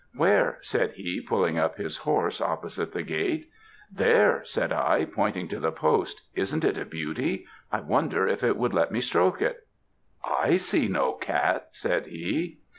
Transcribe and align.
"'Where?' 0.15 0.57
said 0.61 0.93
he, 0.93 1.21
pulling 1.21 1.59
up 1.59 1.77
his 1.77 1.97
horse 1.97 2.41
opposite 2.41 2.91
the 2.91 3.03
gate. 3.03 3.51
"'There,' 3.93 4.41
said 4.43 4.73
I, 4.73 5.05
pointing 5.05 5.47
to 5.49 5.59
the 5.59 5.71
post, 5.71 6.23
'Isn't 6.33 6.63
it 6.63 6.79
a 6.79 6.85
beauty; 6.85 7.45
I 7.71 7.81
wonder 7.81 8.27
if 8.27 8.43
it 8.43 8.57
would 8.57 8.73
let 8.73 8.91
me 8.91 8.99
stroke 8.99 9.43
it!' 9.43 9.67
"'I 10.25 10.57
see 10.57 10.87
no 10.87 11.13
cat,' 11.13 11.67
said 11.73 12.07
he. 12.07 12.61